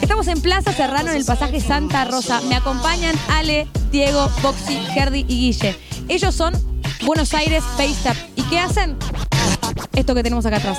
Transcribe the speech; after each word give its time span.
Estamos 0.00 0.28
en 0.28 0.40
Plaza 0.40 0.72
Serrano 0.72 1.10
en 1.10 1.16
el 1.18 1.24
pasaje 1.26 1.60
Santa 1.60 2.06
Rosa. 2.06 2.40
Me 2.42 2.56
acompañan 2.56 3.14
Ale, 3.28 3.68
Diego, 3.90 4.30
Boxy, 4.42 4.78
Gerdi 4.94 5.26
y 5.28 5.52
Guille. 5.52 5.78
Ellos 6.08 6.34
son 6.34 6.54
Buenos 7.04 7.34
Aires 7.34 7.62
Paste 7.76 8.08
Up. 8.10 8.16
¿Y 8.36 8.42
qué 8.44 8.58
hacen? 8.58 8.96
Esto 9.94 10.14
que 10.14 10.22
tenemos 10.22 10.46
acá 10.46 10.56
atrás. 10.56 10.78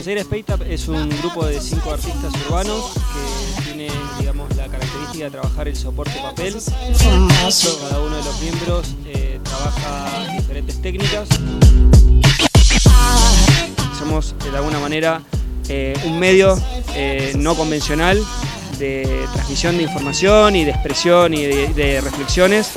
Up 0.00 0.62
es 0.66 0.88
un 0.88 1.10
grupo 1.20 1.44
de 1.44 1.60
cinco 1.60 1.92
artistas 1.92 2.32
urbanos 2.48 2.92
que 2.94 3.62
tienen, 3.64 3.92
digamos, 4.18 4.48
la 4.56 4.66
característica 4.66 5.24
de 5.24 5.30
trabajar 5.30 5.68
el 5.68 5.76
soporte 5.76 6.18
papel. 6.22 6.56
Cada 6.98 8.00
uno 8.00 8.16
de 8.16 8.24
los 8.24 8.40
miembros 8.40 8.94
eh, 9.04 9.38
trabaja 9.44 10.32
diferentes 10.38 10.80
técnicas. 10.80 11.28
Somos, 13.98 14.34
de 14.42 14.56
alguna 14.56 14.78
manera, 14.78 15.20
eh, 15.68 15.94
un 16.06 16.18
medio 16.18 16.58
eh, 16.94 17.34
no 17.36 17.54
convencional 17.54 18.24
de 18.78 19.26
transmisión 19.34 19.76
de 19.76 19.82
información 19.82 20.56
y 20.56 20.64
de 20.64 20.70
expresión 20.70 21.34
y 21.34 21.44
de, 21.44 21.68
de 21.74 22.00
reflexiones 22.00 22.72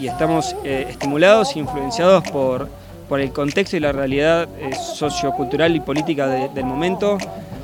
y 0.00 0.08
estamos 0.08 0.56
eh, 0.64 0.86
estimulados 0.88 1.54
e 1.54 1.58
influenciados 1.58 2.24
por, 2.30 2.68
por 3.10 3.20
el 3.20 3.32
contexto 3.32 3.76
y 3.76 3.80
la 3.80 3.90
realidad 3.90 4.48
eh, 4.60 4.70
sociocultural 4.72 5.74
y 5.74 5.80
política 5.80 6.28
de- 6.28 6.48
del 6.50 6.64
momento. 6.64 7.18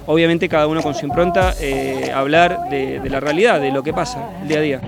Obviamente 0.06 0.48
cada 0.48 0.66
uno 0.66 0.82
con 0.82 0.92
su 0.94 1.06
impronta, 1.06 1.54
eh, 1.60 2.10
hablar 2.12 2.68
de, 2.68 2.98
de 3.00 3.08
la 3.10 3.20
realidad, 3.20 3.60
de 3.60 3.70
lo 3.70 3.82
que 3.84 3.92
pasa 3.94 4.28
el 4.42 4.48
día 4.48 4.58
a 4.58 4.60
día. 4.62 4.80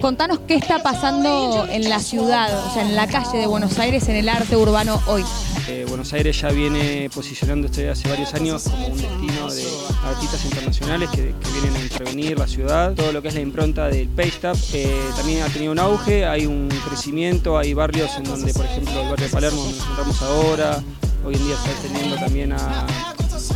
Contanos 0.00 0.38
qué 0.48 0.54
está 0.54 0.82
pasando 0.82 1.66
en 1.70 1.86
la 1.90 1.98
ciudad, 2.00 2.66
o 2.66 2.72
sea, 2.72 2.88
en 2.88 2.96
la 2.96 3.06
calle 3.06 3.36
de 3.36 3.46
Buenos 3.46 3.78
Aires, 3.78 4.08
en 4.08 4.16
el 4.16 4.30
arte 4.30 4.56
urbano 4.56 4.98
hoy. 5.06 5.22
Eh, 5.68 5.84
Buenos 5.86 6.14
Aires 6.14 6.40
ya 6.40 6.48
viene 6.48 7.10
posicionándose 7.14 7.90
hace 7.90 8.08
varios 8.08 8.32
años 8.32 8.62
como 8.62 8.86
un 8.86 8.96
destino 8.96 9.52
de 9.52 9.62
artistas 10.06 10.42
internacionales 10.46 11.10
que, 11.10 11.34
vienen 11.52 11.76
a 11.76 11.82
intervenir 11.82 12.38
la 12.38 12.46
ciudad. 12.46 12.94
Todo 12.94 13.12
lo 13.12 13.20
que 13.20 13.28
es 13.28 13.34
la 13.34 13.40
impronta 13.40 13.88
del 13.88 14.08
Paste 14.08 14.50
Up 14.50 14.58
eh, 14.72 14.90
también 15.16 15.42
ha 15.42 15.48
tenido 15.48 15.72
un 15.72 15.78
auge, 15.78 16.24
hay 16.24 16.46
un 16.46 16.70
crecimiento, 16.88 17.58
hay 17.58 17.74
barrios 17.74 18.16
en 18.16 18.24
donde, 18.24 18.54
por 18.54 18.64
ejemplo, 18.64 19.02
el 19.02 19.08
barrio 19.10 19.26
de 19.26 19.32
Palermo 19.32 19.60
donde 19.60 19.76
nos 19.76 19.84
encontramos 19.84 20.22
ahora, 20.22 20.82
hoy 21.26 21.34
en 21.34 21.44
día 21.44 21.54
está 21.56 21.70
extendiendo 21.72 22.16
también 22.16 22.52
a 22.54 22.86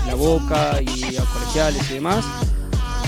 La 0.07 0.15
Boca 0.15 0.79
y 0.83 1.17
a 1.17 1.25
colegiales 1.25 1.91
y 1.91 1.95
demás. 1.95 2.23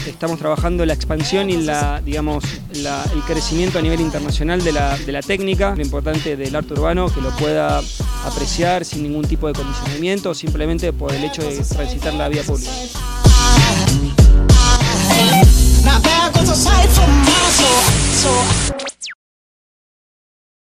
Estamos 0.07 0.39
trabajando 0.39 0.87
la 0.87 0.95
expansión 0.95 1.51
y 1.51 1.57
la, 1.57 2.01
digamos, 2.01 2.45
el 2.73 3.23
crecimiento 3.27 3.79
a 3.79 3.83
nivel 3.83 4.01
internacional 4.01 4.63
de 4.63 4.73
la, 4.73 4.97
de 4.97 5.13
la 5.13 5.21
técnica, 5.21 5.75
lo 5.75 5.83
importante 5.83 6.37
del 6.37 6.55
arte 6.55 6.75
urbano, 6.75 7.13
que 7.13 7.21
lo 7.21 7.31
pueda 7.31 7.83
apreciar 8.25 8.85
sin 8.85 9.03
ningún 9.03 9.27
tipo 9.27 9.49
de 9.49 9.55
condicionamiento, 9.55 10.35
simplemente 10.35 10.93
por 10.93 11.13
el 11.13 11.25
hecho 11.25 11.43
de 11.43 11.57
transitar 11.59 12.15
la 12.15 12.29
vía 12.29 12.43
pública. 12.43 12.71